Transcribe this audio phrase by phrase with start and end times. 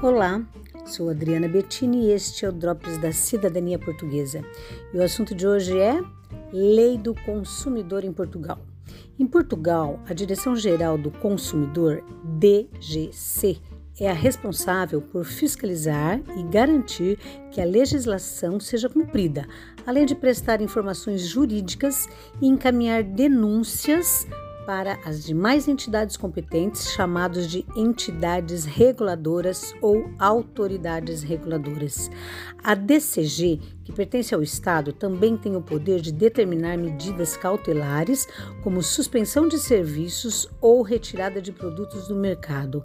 [0.00, 0.40] Olá,
[0.86, 4.44] sou Adriana Bettini e este é o Drops da Cidadania Portuguesa.
[4.94, 6.00] E o assunto de hoje é
[6.52, 8.60] Lei do Consumidor em Portugal.
[9.18, 13.58] Em Portugal, a Direção-Geral do Consumidor, DGC,
[13.98, 17.18] é a responsável por fiscalizar e garantir
[17.50, 19.48] que a legislação seja cumprida,
[19.84, 22.08] além de prestar informações jurídicas
[22.40, 24.28] e encaminhar denúncias
[24.68, 32.10] para as demais entidades competentes, chamados de entidades reguladoras ou autoridades reguladoras.
[32.62, 38.28] A DCG, que pertence ao Estado, também tem o poder de determinar medidas cautelares,
[38.62, 42.84] como suspensão de serviços ou retirada de produtos do mercado.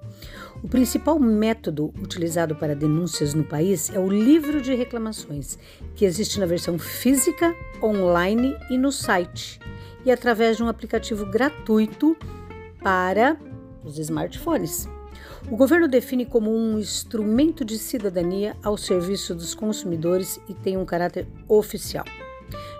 [0.63, 5.59] O principal método utilizado para denúncias no país é o livro de reclamações,
[5.95, 9.59] que existe na versão física, online e no site
[10.05, 12.15] e através de um aplicativo gratuito
[12.81, 13.37] para
[13.83, 14.87] os smartphones.
[15.49, 20.85] O governo define como um instrumento de cidadania ao serviço dos consumidores e tem um
[20.85, 22.05] caráter oficial.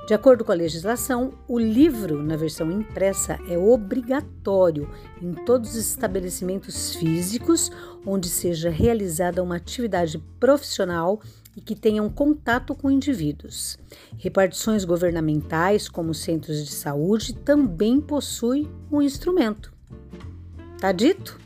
[0.08, 4.89] De acordo com a legislação, o livro na versão impressa é obrigatório
[5.22, 7.72] em todos os estabelecimentos físicos
[8.05, 11.22] onde seja realizada uma atividade profissional
[11.56, 13.78] e que tenham contato com indivíduos.
[14.18, 19.73] Repartições governamentais, como centros de saúde, também possuem um instrumento.
[20.80, 21.40] Tá dito?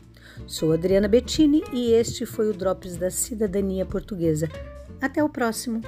[0.46, 4.48] Sou Adriana Bettini e este foi o Drops da Cidadania Portuguesa.
[5.00, 5.82] Até o próximo!